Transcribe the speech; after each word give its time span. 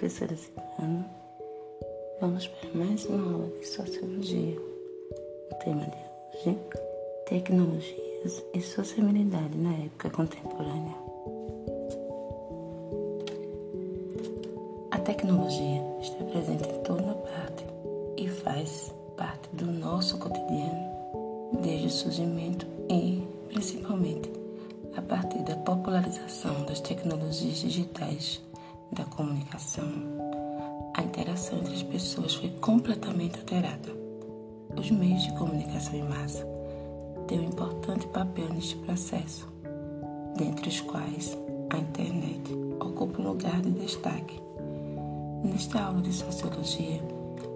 professora 0.00 0.34
Silvana. 0.34 1.06
Vamos 2.22 2.46
para 2.46 2.70
mais 2.72 3.04
uma 3.04 3.34
aula 3.34 3.48
de 3.58 3.66
Sociologia. 3.66 4.58
O 5.52 5.54
tema 5.56 5.82
de 5.82 6.48
hoje, 6.48 6.58
Tecnologias 7.26 8.42
e 8.54 8.62
Sociabilidade 8.62 9.58
na 9.58 9.74
Época 9.74 10.08
Contemporânea. 10.08 10.94
A 14.90 14.98
tecnologia 15.00 15.82
está 16.00 16.24
presente 16.24 16.66
em 16.66 16.82
toda 16.82 17.14
parte 17.14 17.66
e 18.16 18.26
faz 18.26 18.94
parte 19.18 19.50
do 19.52 19.66
nosso 19.66 20.16
cotidiano, 20.16 21.52
desde 21.60 21.88
o 21.88 21.90
surgimento 21.90 22.66
e, 22.88 23.22
principalmente, 23.48 24.32
a 24.96 25.02
partir 25.02 25.42
da 25.42 25.56
popularização 25.56 26.64
das 26.64 26.80
tecnologias 26.80 27.58
digitais 27.58 28.40
da 28.92 29.04
comunicação, 29.04 29.88
a 30.94 31.02
interação 31.02 31.58
entre 31.58 31.74
as 31.74 31.82
pessoas 31.82 32.34
foi 32.34 32.50
completamente 32.60 33.38
alterada. 33.38 33.90
Os 34.76 34.90
meios 34.90 35.22
de 35.22 35.32
comunicação 35.34 35.94
em 35.94 36.02
massa 36.02 36.46
têm 37.26 37.40
um 37.40 37.44
importante 37.44 38.06
papel 38.08 38.48
neste 38.52 38.76
processo, 38.76 39.48
dentre 40.36 40.68
os 40.68 40.80
quais 40.80 41.36
a 41.70 41.78
internet 41.78 42.52
ocupa 42.80 43.20
um 43.20 43.28
lugar 43.28 43.60
de 43.60 43.70
destaque. 43.70 44.40
Nesta 45.44 45.82
aula 45.82 46.02
de 46.02 46.12
sociologia, 46.12 47.00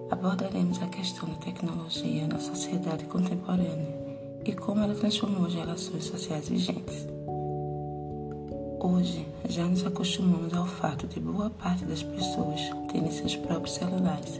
abordaremos 0.09 0.81
a 0.81 0.87
questão 0.87 1.27
da 1.27 1.35
tecnologia 1.35 2.27
na 2.27 2.39
sociedade 2.39 3.05
contemporânea 3.05 4.05
e 4.45 4.53
como 4.53 4.81
ela 4.81 4.95
transformou 4.95 5.47
as 5.47 5.53
relações 5.53 6.05
sociais 6.05 6.47
vigentes. 6.47 7.14
Hoje, 8.87 9.27
já 9.49 9.65
nos 9.65 9.83
acostumamos 9.83 10.53
ao 10.53 10.67
fato 10.67 11.07
de 11.07 11.19
boa 11.19 11.49
parte 11.49 11.83
das 11.85 12.03
pessoas 12.03 12.61
terem 12.91 13.09
seus 13.09 13.35
próprios 13.35 13.73
celulares 13.73 14.39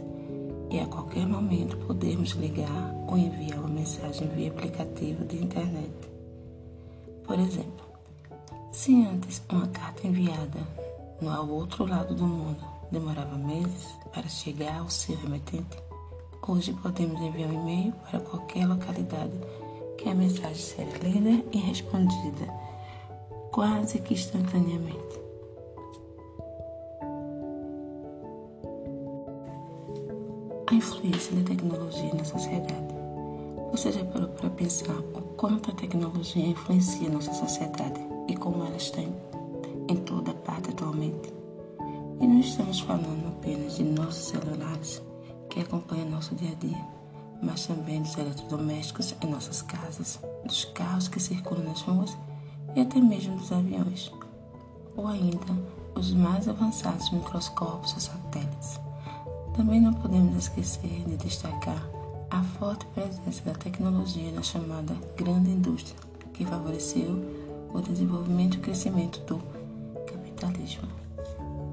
e 0.70 0.78
a 0.78 0.86
qualquer 0.86 1.26
momento 1.26 1.76
podermos 1.78 2.30
ligar 2.30 2.94
ou 3.08 3.18
enviar 3.18 3.58
uma 3.58 3.68
mensagem 3.68 4.28
via 4.28 4.50
aplicativo 4.50 5.24
de 5.24 5.42
internet. 5.42 5.90
Por 7.24 7.40
exemplo, 7.40 7.84
se 8.70 9.04
antes 9.04 9.42
uma 9.50 9.66
carta 9.66 10.06
enviada 10.06 10.60
no 11.20 11.52
outro 11.52 11.84
lado 11.84 12.14
do 12.14 12.24
mundo 12.24 12.64
demorava 12.92 13.36
meses 13.36 13.88
para 14.14 14.28
chegar 14.28 14.78
ao 14.78 14.88
seu 14.88 15.16
remetente, 15.16 15.76
hoje 16.46 16.72
podemos 16.72 17.20
enviar 17.20 17.50
um 17.50 17.62
e-mail 17.62 17.92
para 18.08 18.20
qualquer 18.20 18.64
localidade 18.64 19.34
que 19.98 20.08
a 20.08 20.14
mensagem 20.14 20.54
será 20.54 20.98
lida 20.98 21.44
e 21.50 21.58
respondida 21.58 22.65
quase 23.56 24.00
que 24.00 24.12
instantaneamente. 24.12 25.18
A 30.66 30.74
influência 30.74 31.34
da 31.36 31.42
tecnologia 31.42 32.12
na 32.12 32.24
sociedade. 32.26 32.94
Você 33.72 33.92
já 33.92 34.04
parou 34.04 34.28
para 34.28 34.50
pensar 34.50 34.92
o 34.92 35.22
quanto 35.38 35.70
a 35.70 35.74
tecnologia 35.74 36.44
influencia 36.44 37.08
nossa 37.08 37.32
sociedade 37.32 37.98
e 38.28 38.36
como 38.36 38.62
ela 38.62 38.76
está 38.76 39.00
em, 39.00 39.16
em 39.88 39.96
toda 39.96 40.34
parte 40.34 40.68
atualmente? 40.68 41.32
E 42.20 42.26
não 42.26 42.40
estamos 42.40 42.80
falando 42.80 43.26
apenas 43.28 43.76
de 43.76 43.84
nossos 43.84 44.26
celulares 44.26 45.02
que 45.48 45.60
acompanham 45.60 46.10
nosso 46.10 46.34
dia 46.34 46.52
a 46.52 46.54
dia, 46.56 46.84
mas 47.40 47.66
também 47.66 48.02
dos 48.02 48.18
eletrodomésticos 48.18 49.14
em 49.22 49.30
nossas 49.30 49.62
casas, 49.62 50.20
dos 50.44 50.66
carros 50.66 51.08
que 51.08 51.18
circulam 51.18 51.64
nas 51.64 51.80
ruas 51.80 52.14
e 52.76 52.80
até 52.82 53.00
mesmo 53.00 53.36
dos 53.36 53.50
aviões, 53.50 54.12
ou 54.94 55.06
ainda 55.08 55.76
os 55.94 56.12
mais 56.12 56.46
avançados 56.46 57.10
microscópios 57.10 57.94
ou 57.94 58.00
satélites. 58.00 58.78
Também 59.56 59.80
não 59.80 59.94
podemos 59.94 60.36
esquecer 60.36 61.02
de 61.06 61.16
destacar 61.16 61.82
a 62.30 62.42
forte 62.42 62.84
presença 62.86 63.42
da 63.46 63.54
tecnologia 63.54 64.30
na 64.30 64.42
chamada 64.42 64.94
grande 65.16 65.50
indústria, 65.50 65.96
que 66.34 66.44
favoreceu 66.44 67.18
o 67.72 67.80
desenvolvimento 67.80 68.56
e 68.56 68.58
o 68.58 68.62
crescimento 68.62 69.20
do 69.20 69.40
capitalismo. 70.04 70.86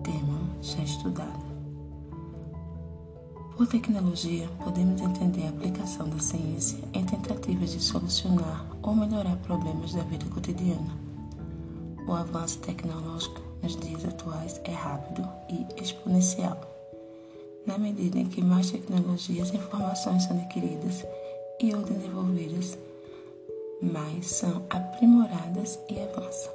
Tema 0.04 0.40
já 0.62 0.82
estudado. 0.84 1.44
Por 3.58 3.68
tecnologia, 3.68 4.48
podemos 4.64 5.02
entender 5.02 5.46
a 5.46 5.50
aplicação 5.50 6.10
da 6.10 6.20
ciência 6.20 6.80
em 6.94 7.04
tentativas 7.04 7.72
de 7.72 7.80
solucionar 7.82 8.73
ou 8.84 8.96
melhorar 8.96 9.36
problemas 9.38 9.94
da 9.94 10.04
vida 10.04 10.26
cotidiana. 10.26 10.92
O 12.08 12.12
avanço 12.14 12.60
tecnológico 12.60 13.42
nos 13.64 13.76
dias 13.78 14.06
atuais 14.06 14.62
é 14.66 14.72
rápido 14.72 15.28
e 15.50 15.82
exponencial. 15.82 16.60
Na 17.66 17.78
medida 17.78 18.20
em 18.20 18.28
que 18.28 18.42
mais 18.42 18.70
tecnologias 18.70 19.50
e 19.50 19.58
informações 19.58 20.24
são 20.24 20.38
adquiridas 20.38 21.06
e 21.62 21.74
ou 21.74 21.82
desenvolvidas, 21.82 22.78
mais 23.82 24.28
são 24.28 24.64
aprimoradas 24.70 25.80
e 25.90 26.00
avançam. 26.00 26.52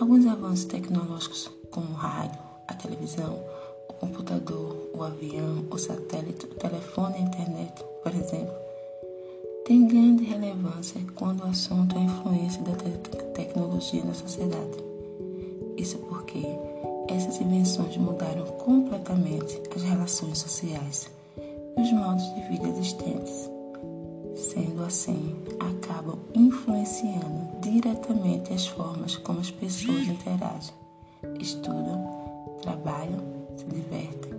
Alguns 0.00 0.26
avanços 0.26 0.64
tecnológicos, 0.64 1.50
como 1.70 1.88
o 1.90 1.94
rádio, 1.94 2.40
a 2.66 2.74
televisão, 2.74 3.38
computador, 4.02 4.90
o 4.92 5.04
avião, 5.04 5.64
o 5.70 5.78
satélite, 5.78 6.46
o 6.46 6.54
telefone 6.56 7.14
e 7.14 7.22
a 7.22 7.24
internet, 7.24 7.84
por 8.02 8.12
exemplo, 8.12 8.52
tem 9.64 9.86
grande 9.86 10.24
relevância 10.24 11.00
quando 11.14 11.44
o 11.44 11.46
assunto 11.46 11.96
é 11.96 12.00
a 12.00 12.04
influência 12.04 12.62
da 12.62 12.72
te 12.72 13.24
tecnologia 13.34 14.04
na 14.04 14.12
sociedade. 14.12 14.82
Isso 15.76 15.98
porque 15.98 16.42
essas 17.08 17.40
invenções 17.40 17.96
mudaram 17.96 18.44
completamente 18.44 19.60
as 19.74 19.82
relações 19.82 20.38
sociais 20.38 21.08
e 21.36 21.80
os 21.80 21.92
modos 21.92 22.24
de 22.34 22.40
vida 22.48 22.68
existentes. 22.68 23.50
Sendo 24.34 24.82
assim, 24.84 25.36
acabam 25.60 26.18
influenciando 26.34 27.60
diretamente 27.60 28.52
as 28.52 28.66
formas 28.66 29.16
como 29.16 29.40
as 29.40 29.50
pessoas 29.50 30.08
interagem, 30.08 30.74
estudam, 31.38 32.58
trabalham 32.62 33.20
se 33.56 33.64
divertem, 33.66 34.32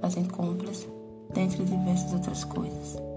fazem 0.00 0.24
compras, 0.24 0.86
dentre 1.32 1.64
diversas 1.64 2.12
outras 2.12 2.44
coisas. 2.44 3.15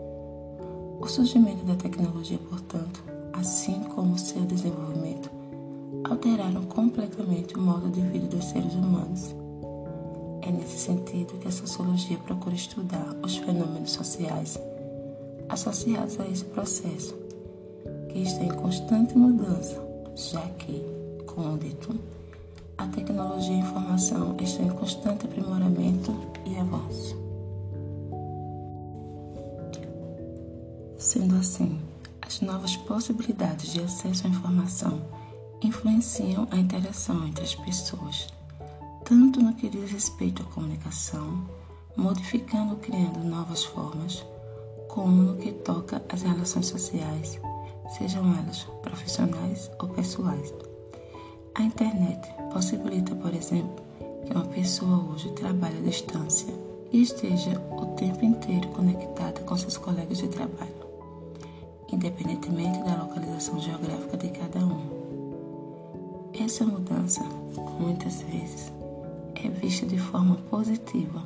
O 0.99 1.07
surgimento 1.07 1.63
da 1.65 1.75
tecnologia, 1.75 2.37
portanto, 2.49 3.03
assim 3.33 3.81
como 3.95 4.17
seu 4.17 4.41
desenvolvimento, 4.41 5.31
alteraram 6.03 6.63
completamente 6.65 7.55
o 7.55 7.61
modo 7.61 7.89
de 7.89 8.01
vida 8.01 8.27
dos 8.27 8.45
seres 8.45 8.73
humanos. 8.73 9.33
É 10.41 10.51
nesse 10.51 10.77
sentido 10.77 11.39
que 11.39 11.47
a 11.47 11.51
sociologia 11.51 12.17
procura 12.17 12.55
estudar 12.55 13.15
os 13.23 13.37
fenômenos 13.37 13.91
sociais 13.91 14.59
associados 15.47 16.19
a 16.19 16.27
esse 16.27 16.45
processo, 16.45 17.15
que 18.09 18.19
está 18.19 18.43
em 18.43 18.49
constante 18.49 19.17
mudança, 19.17 19.81
já 20.15 20.41
que, 20.57 20.83
como 21.25 21.57
dito, 21.57 21.95
a 22.77 22.87
tecnologia 22.87 23.55
e 23.55 23.57
a 23.57 23.59
informação 23.59 24.35
estão 24.39 24.65
em 24.65 24.69
constante 24.69 25.25
aprimoramento 25.25 26.13
e 26.45 26.57
avanço. 26.57 27.18
Sendo 30.99 31.37
assim, 31.37 31.79
as 32.21 32.41
novas 32.41 32.75
possibilidades 32.75 33.71
de 33.71 33.81
acesso 33.81 34.27
à 34.27 34.29
informação 34.29 35.01
influenciam 35.63 36.45
a 36.51 36.57
interação 36.57 37.25
entre 37.25 37.45
as 37.45 37.55
pessoas, 37.55 38.27
tanto 39.05 39.41
no 39.41 39.53
que 39.53 39.69
diz 39.69 39.89
respeito 39.91 40.43
à 40.43 40.45
comunicação, 40.47 41.47
modificando 41.95 42.71
ou 42.71 42.77
criando 42.79 43.23
novas 43.23 43.63
formas, 43.63 44.25
como 44.89 45.23
no 45.23 45.37
que 45.37 45.53
toca 45.53 46.03
às 46.09 46.21
relações 46.21 46.67
sociais, 46.67 47.39
sejam 47.97 48.37
elas 48.37 48.63
profissionais 48.81 49.71
ou 49.79 49.87
pessoais. 49.87 50.53
A 51.55 51.63
internet 51.63 52.29
possibilita, 52.51 53.15
por 53.15 53.33
exemplo, 53.33 53.83
que 54.25 54.33
uma 54.33 54.45
pessoa 54.45 55.13
hoje 55.13 55.31
trabalhe 55.31 55.77
à 55.77 55.81
distância 55.81 56.53
e 56.91 57.01
esteja 57.01 57.57
o 57.71 57.85
tempo 57.95 58.25
inteiro 58.25 58.67
conectada 58.69 59.39
com 59.41 59.55
seus 59.55 59.77
colegas 59.77 60.17
de 60.17 60.27
trabalho, 60.27 60.78
independentemente 61.91 62.83
da 62.83 63.03
localização 63.03 63.59
geográfica 63.59 64.17
de 64.17 64.29
cada 64.29 64.59
um. 64.59 64.99
Essa 66.39 66.65
mudança, 66.65 67.23
muitas 67.79 68.21
vezes, 68.21 68.71
é 69.35 69.49
vista 69.49 69.85
de 69.85 69.97
forma 69.97 70.35
positiva 70.49 71.23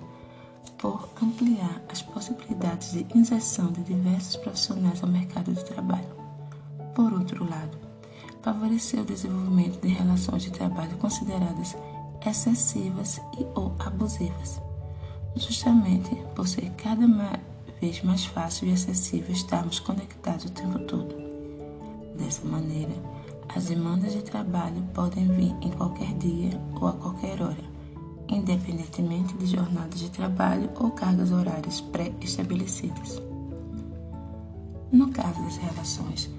por 0.78 1.10
ampliar 1.22 1.82
as 1.90 2.02
possibilidades 2.02 2.92
de 2.92 3.06
inserção 3.16 3.72
de 3.72 3.84
diversos 3.84 4.36
profissionais 4.38 5.02
ao 5.02 5.10
mercado 5.10 5.54
de 5.54 5.64
trabalho. 5.64 6.14
Por 6.94 7.14
outro 7.14 7.44
lado, 7.50 7.78
favorecer 8.42 9.02
o 9.02 9.06
desenvolvimento 9.06 9.82
de 9.82 9.88
relações 9.88 10.44
de 10.44 10.52
trabalho 10.52 10.98
consideradas 10.98 11.76
excessivas 12.26 13.22
e 13.40 13.46
ou 13.56 13.74
abusivas, 13.80 14.62
justamente 15.36 16.16
por 16.36 16.48
ser 16.48 16.70
cada 16.72 17.08
vez 17.84 18.02
mais 18.02 18.24
fácil 18.24 18.70
e 18.70 18.72
acessível 18.72 19.34
estarmos 19.34 19.78
conectados 19.78 20.46
o 20.46 20.52
tempo 20.52 20.80
todo. 20.80 21.14
Dessa 22.18 22.48
maneira, 22.48 22.94
as 23.54 23.66
demandas 23.66 24.14
de 24.14 24.22
trabalho 24.22 24.82
podem 24.94 25.28
vir 25.28 25.54
em 25.62 25.70
qualquer 25.70 26.14
dia 26.14 26.58
ou 26.80 26.88
a 26.88 26.94
qualquer 26.94 27.42
hora, 27.42 27.74
independentemente 28.30 29.36
de 29.36 29.48
jornadas 29.48 30.00
de 30.00 30.10
trabalho 30.10 30.70
ou 30.80 30.92
cargas 30.92 31.34
horárias 31.34 31.82
pré-estabelecidas. 31.82 33.22
No 34.90 35.10
caso 35.10 35.44
das 35.44 35.58
relações 35.58 36.30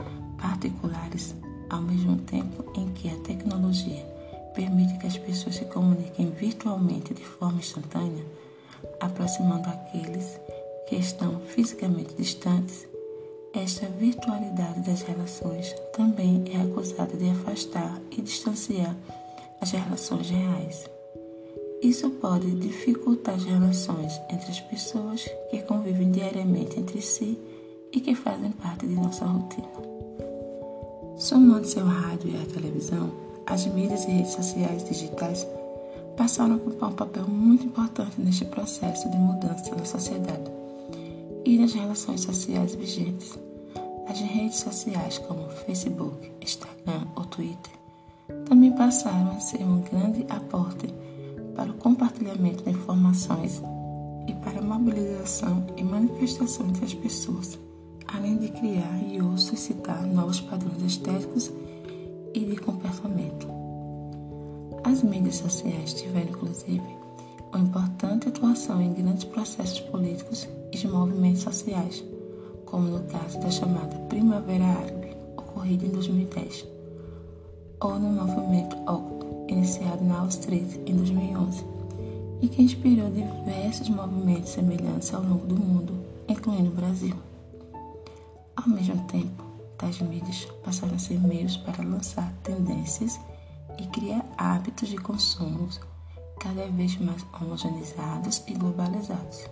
particulares, 0.40 1.34
ao 1.68 1.82
mesmo 1.82 2.16
tempo 2.22 2.64
em 2.74 2.88
que 2.92 3.10
a 3.10 3.16
tecnologia 3.16 4.02
permite 4.54 4.96
que 4.96 5.06
as 5.06 5.18
pessoas 5.18 5.56
se 5.56 5.66
comuniquem 5.66 6.30
virtualmente 6.30 7.12
de 7.12 7.22
forma 7.22 7.58
instantânea, 7.58 8.24
aproximando 8.98 9.68
aqueles 9.68 10.40
que 10.86 10.96
estão 10.96 11.40
fisicamente 11.40 12.14
distantes, 12.14 12.86
esta 13.52 13.86
virtualidade 13.86 14.80
das 14.80 15.02
relações 15.02 15.74
também 15.92 16.42
é 16.52 16.60
acusada 16.60 17.16
de 17.16 17.30
afastar 17.30 18.00
e 18.10 18.20
distanciar 18.20 18.96
as 19.60 19.70
relações 19.70 20.28
reais. 20.28 20.90
Isso 21.80 22.10
pode 22.10 22.50
dificultar 22.52 23.34
as 23.34 23.44
relações 23.44 24.20
entre 24.30 24.50
as 24.50 24.60
pessoas 24.60 25.24
que 25.50 25.62
convivem 25.62 26.10
diariamente 26.10 26.80
entre 26.80 27.00
si 27.00 27.38
e 27.92 28.00
que 28.00 28.14
fazem 28.14 28.50
parte 28.52 28.86
de 28.86 28.94
nossa 28.94 29.24
rotina. 29.24 29.68
Somando-se 31.16 31.78
ao 31.78 31.86
rádio 31.86 32.30
e 32.30 32.36
à 32.36 32.46
televisão, 32.46 33.12
as 33.46 33.66
mídias 33.66 34.04
e 34.04 34.10
redes 34.10 34.32
sociais 34.32 34.82
digitais 34.82 35.46
passaram 36.16 36.54
a 36.54 36.56
ocupar 36.56 36.88
um 36.88 36.94
papel 36.94 37.28
muito 37.28 37.66
importante 37.66 38.20
neste 38.20 38.44
processo 38.46 39.08
de 39.10 39.16
mudança 39.16 39.74
na 39.74 39.84
sociedade 39.84 40.53
e 41.44 41.58
nas 41.58 41.72
relações 41.72 42.22
sociais 42.22 42.74
vigentes. 42.74 43.38
As 44.08 44.20
redes 44.20 44.58
sociais 44.58 45.18
como 45.18 45.48
Facebook, 45.48 46.30
Instagram 46.40 47.06
ou 47.16 47.24
Twitter 47.24 47.72
também 48.46 48.72
passaram 48.72 49.32
a 49.32 49.40
ser 49.40 49.62
um 49.62 49.80
grande 49.80 50.24
aporte 50.28 50.86
para 51.54 51.70
o 51.70 51.74
compartilhamento 51.74 52.64
de 52.64 52.70
informações 52.70 53.62
e 54.26 54.32
para 54.34 54.58
a 54.58 54.62
mobilização 54.62 55.66
e 55.76 55.82
manifestação 55.82 56.66
entre 56.68 56.84
as 56.84 56.94
pessoas, 56.94 57.58
além 58.06 58.36
de 58.38 58.48
criar 58.48 59.02
e 59.08 59.20
ou 59.20 59.36
suscitar 59.36 60.06
novos 60.06 60.40
padrões 60.40 60.82
estéticos 60.82 61.52
e 62.32 62.40
de 62.40 62.56
comportamento. 62.56 63.46
As 64.84 65.02
mídias 65.02 65.36
sociais 65.36 65.94
tiveram, 65.94 66.30
inclusive, 66.30 66.82
uma 67.52 67.60
importante 67.60 68.28
atuação 68.28 68.80
em 68.80 68.92
grandes 68.92 69.24
processos 69.24 69.80
políticos 69.80 70.48
e 70.72 70.86
movimentos 70.86 71.23
sociais, 71.44 72.02
como 72.64 72.88
no 72.88 73.04
caso 73.04 73.38
da 73.40 73.50
chamada 73.50 73.96
Primavera 74.08 74.64
Árabe, 74.64 75.16
ocorrida 75.36 75.86
em 75.86 75.90
2010, 75.90 76.66
ou 77.80 77.98
no 77.98 78.10
movimento 78.10 78.76
Occupy, 78.90 79.52
iniciado 79.52 80.02
na 80.02 80.26
Street 80.26 80.80
em 80.86 80.96
2011, 80.96 81.64
e 82.40 82.48
que 82.48 82.62
inspirou 82.62 83.10
diversos 83.10 83.88
movimentos 83.88 84.50
semelhantes 84.50 85.12
ao 85.14 85.22
longo 85.22 85.46
do 85.46 85.56
mundo, 85.56 85.92
incluindo 86.26 86.70
o 86.70 86.74
Brasil. 86.74 87.14
Ao 88.56 88.68
mesmo 88.68 89.04
tempo, 89.06 89.44
tais 89.76 90.00
mídias 90.00 90.48
passaram 90.64 90.94
a 90.94 90.98
ser 90.98 91.20
meios 91.20 91.56
para 91.58 91.84
lançar 91.84 92.32
tendências 92.42 93.20
e 93.78 93.86
criar 93.88 94.24
hábitos 94.38 94.88
de 94.88 94.96
consumo 94.96 95.68
cada 96.40 96.66
vez 96.68 96.98
mais 96.98 97.24
homogeneizados 97.40 98.42
e 98.46 98.54
globalizados. 98.54 99.44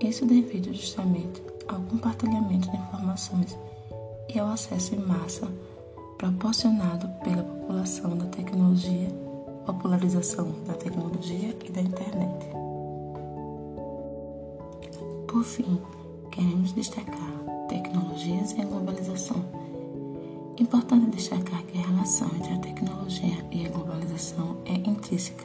Isso 0.00 0.24
devido 0.24 0.72
justamente 0.72 1.42
ao 1.66 1.80
compartilhamento 1.80 2.70
de 2.70 2.76
informações 2.76 3.58
e 4.32 4.38
ao 4.38 4.48
acesso 4.48 4.94
em 4.94 4.98
massa 4.98 5.48
proporcionado 6.16 7.08
pela 7.24 7.42
população 7.42 8.16
da 8.16 8.26
tecnologia, 8.26 9.08
popularização 9.66 10.52
da 10.66 10.74
tecnologia 10.74 11.56
e 11.64 11.70
da 11.70 11.80
internet. 11.80 12.46
Por 15.26 15.44
fim, 15.44 15.80
queremos 16.30 16.72
destacar 16.72 17.66
tecnologias 17.68 18.52
e 18.52 18.62
a 18.62 18.64
globalização. 18.64 19.44
Importante 20.58 21.10
destacar 21.10 21.62
que 21.64 21.78
a 21.78 21.86
relação 21.86 22.28
entre 22.36 22.54
a 22.54 22.58
tecnologia 22.58 23.44
e 23.52 23.66
a 23.66 23.68
globalização 23.68 24.56
é 24.64 24.74
intrínseca, 24.74 25.44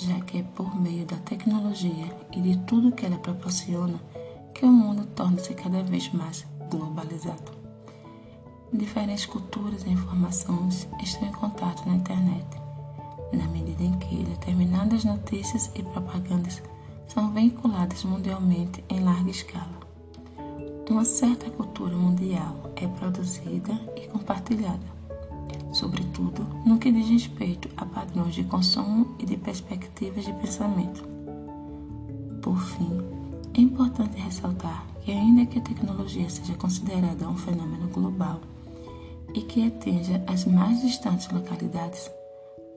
já 0.00 0.18
que 0.20 0.38
é 0.38 0.42
por 0.42 0.74
meio 0.80 1.04
da 1.04 1.16
tecnologia 1.16 2.16
e 2.32 2.40
de 2.40 2.56
tudo 2.60 2.92
que 2.92 3.04
ela 3.04 3.18
proporciona 3.18 4.00
que 4.54 4.64
o 4.64 4.72
mundo 4.72 5.06
torna-se 5.14 5.52
cada 5.54 5.82
vez 5.82 6.10
mais 6.12 6.46
globalizado. 6.70 7.52
Diferentes 8.72 9.26
culturas 9.26 9.84
e 9.84 9.90
informações 9.90 10.88
estão 11.02 11.28
em 11.28 11.32
contato 11.32 11.86
na 11.86 11.96
internet, 11.96 12.46
na 13.32 13.46
medida 13.48 13.82
em 13.82 13.98
que 13.98 14.24
determinadas 14.24 15.04
notícias 15.04 15.70
e 15.74 15.82
propagandas 15.82 16.62
são 17.06 17.30
veiculadas 17.32 18.04
mundialmente 18.04 18.82
em 18.88 19.00
larga 19.00 19.30
escala. 19.30 19.80
Uma 20.88 21.04
certa 21.04 21.50
cultura 21.50 21.94
mundial 21.94 22.72
é 22.76 22.86
produzida 22.86 23.78
e 23.96 24.08
compartilhada, 24.08 24.99
sobretudo 25.72 26.46
no 26.64 26.78
que 26.78 26.90
diz 26.90 27.08
respeito 27.08 27.68
a 27.76 27.84
padrões 27.84 28.34
de 28.34 28.44
consumo 28.44 29.14
e 29.18 29.26
de 29.26 29.36
perspectivas 29.36 30.24
de 30.24 30.32
pensamento. 30.34 31.04
Por 32.42 32.58
fim, 32.58 33.00
é 33.54 33.60
importante 33.60 34.18
ressaltar 34.20 34.86
que, 35.04 35.12
ainda 35.12 35.46
que 35.46 35.58
a 35.58 35.62
tecnologia 35.62 36.28
seja 36.28 36.54
considerada 36.54 37.28
um 37.28 37.36
fenômeno 37.36 37.88
global 37.88 38.40
e 39.34 39.42
que 39.42 39.66
atinja 39.66 40.22
as 40.26 40.44
mais 40.44 40.80
distantes 40.80 41.28
localidades, 41.30 42.10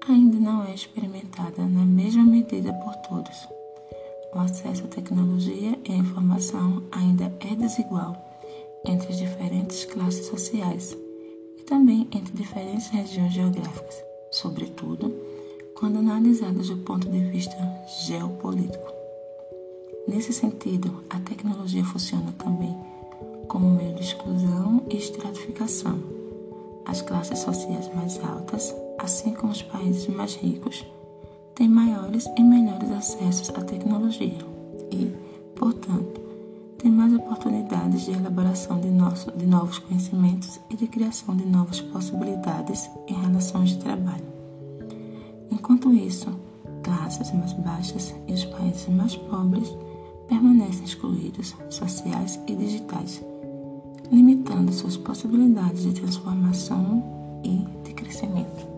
ainda 0.08 0.38
não 0.38 0.64
é 0.66 0.74
experimentada 0.74 1.64
na 1.64 1.86
mesma 1.86 2.24
medida 2.24 2.74
por 2.74 2.96
todos 2.98 3.48
o 4.34 4.40
acesso 4.40 4.86
à 4.86 4.88
tecnologia 4.88 5.78
e 5.86 5.92
à 5.92 5.96
informação 5.96 6.84
ainda 6.92 7.32
é 7.40 7.56
desigual 7.56 8.18
entre 8.86 9.10
as 9.10 9.18
diferentes 9.18 9.86
classes 9.86 10.26
sociais 10.26 10.98
e 11.64 11.66
também 11.66 12.08
entre 12.12 12.34
diferentes 12.34 12.88
regiões 12.90 13.32
geográficas, 13.32 14.04
sobretudo 14.30 15.14
quando 15.74 16.00
analisadas 16.00 16.68
do 16.68 16.78
ponto 16.78 17.10
de 17.10 17.20
vista 17.20 17.56
geopolítico. 18.06 18.92
Nesse 20.06 20.34
sentido, 20.34 21.04
a 21.10 21.20
tecnologia 21.22 21.84
funciona 21.86 22.34
também 22.38 22.76
como 23.48 23.70
meio 23.70 23.96
de 23.96 24.02
exclusão 24.02 24.84
e 24.90 24.98
estratificação. 24.98 26.00
As 26.86 27.02
classes 27.02 27.40
sociais 27.40 27.90
mais 27.96 28.22
altas, 28.22 28.76
assim 28.98 29.34
como 29.34 29.54
os 29.54 29.62
países 29.62 30.08
mais 30.08 30.36
ricos, 30.36 30.86
têm 31.56 31.70
maiores 31.70 32.26
e 32.38 32.44
melhores 32.44 32.92
acessos 32.92 33.50
à 33.52 33.62
tecnologia 33.62 34.38
e, 34.92 35.10
portanto, 35.56 36.23
têm 36.84 36.92
mais 36.92 37.14
oportunidades 37.14 38.02
de 38.02 38.12
elaboração 38.12 38.78
de, 38.82 38.90
nosso, 38.90 39.32
de 39.32 39.46
novos 39.46 39.80
conhecimentos 39.80 40.60
e 40.70 40.76
de 40.76 40.86
criação 40.86 41.34
de 41.34 41.46
novas 41.46 41.80
possibilidades 41.80 42.90
em 43.08 43.14
relações 43.14 43.70
de 43.70 43.78
trabalho. 43.78 44.26
Enquanto 45.50 45.94
isso, 45.94 46.28
classes 46.84 47.32
mais 47.32 47.54
baixas 47.54 48.14
e 48.28 48.34
os 48.34 48.44
países 48.44 48.90
mais 48.90 49.16
pobres 49.16 49.74
permanecem 50.28 50.84
excluídos 50.84 51.56
sociais 51.70 52.38
e 52.48 52.54
digitais, 52.54 53.24
limitando 54.12 54.74
suas 54.74 54.98
possibilidades 54.98 55.84
de 55.84 55.94
transformação 55.94 57.02
e 57.46 57.66
de 57.86 57.94
crescimento. 57.94 58.73